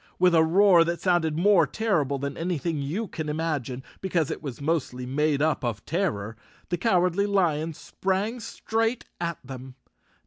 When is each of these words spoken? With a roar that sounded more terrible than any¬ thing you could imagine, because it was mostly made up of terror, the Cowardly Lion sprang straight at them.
With 0.17 0.33
a 0.33 0.43
roar 0.43 0.83
that 0.85 0.99
sounded 0.99 1.37
more 1.37 1.67
terrible 1.67 2.17
than 2.17 2.33
any¬ 2.33 2.59
thing 2.59 2.81
you 2.81 3.07
could 3.07 3.29
imagine, 3.29 3.83
because 4.01 4.31
it 4.31 4.41
was 4.41 4.59
mostly 4.59 5.05
made 5.05 5.43
up 5.43 5.63
of 5.63 5.85
terror, 5.85 6.35
the 6.69 6.77
Cowardly 6.79 7.27
Lion 7.27 7.75
sprang 7.75 8.39
straight 8.39 9.05
at 9.19 9.37
them. 9.45 9.75